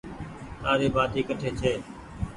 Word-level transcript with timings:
تآري 0.61 0.87
ٻآٽي 0.95 1.21
ڪٽي 1.27 1.49
ڇي۔ 1.59 1.73